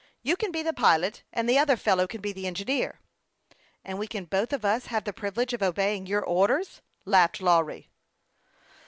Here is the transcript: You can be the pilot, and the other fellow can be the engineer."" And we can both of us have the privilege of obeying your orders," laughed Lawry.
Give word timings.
You 0.23 0.35
can 0.35 0.51
be 0.51 0.63
the 0.63 0.73
pilot, 0.73 1.21
and 1.31 1.47
the 1.47 1.59
other 1.59 1.77
fellow 1.77 2.07
can 2.07 2.21
be 2.21 2.31
the 2.33 2.47
engineer."" 2.47 2.99
And 3.85 3.99
we 3.99 4.07
can 4.07 4.25
both 4.25 4.51
of 4.51 4.65
us 4.65 4.87
have 4.87 5.03
the 5.03 5.13
privilege 5.13 5.53
of 5.53 5.61
obeying 5.61 6.07
your 6.07 6.25
orders," 6.25 6.81
laughed 7.05 7.39
Lawry. 7.39 7.87